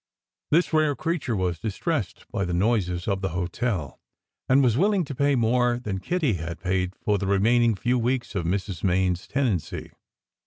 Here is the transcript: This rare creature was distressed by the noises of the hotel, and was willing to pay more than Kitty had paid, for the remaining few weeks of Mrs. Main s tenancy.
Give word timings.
This 0.49 0.73
rare 0.73 0.95
creature 0.95 1.35
was 1.35 1.59
distressed 1.59 2.25
by 2.31 2.43
the 2.43 2.55
noises 2.55 3.07
of 3.07 3.21
the 3.21 3.29
hotel, 3.37 3.99
and 4.49 4.63
was 4.63 4.75
willing 4.75 5.05
to 5.05 5.13
pay 5.13 5.35
more 5.35 5.77
than 5.77 5.99
Kitty 5.99 6.33
had 6.33 6.59
paid, 6.59 6.95
for 6.95 7.19
the 7.19 7.27
remaining 7.27 7.75
few 7.75 7.99
weeks 7.99 8.33
of 8.33 8.43
Mrs. 8.43 8.83
Main 8.83 9.11
s 9.11 9.27
tenancy. 9.27 9.91